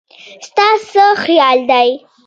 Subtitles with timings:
[0.47, 1.89] ستا څه خيال دی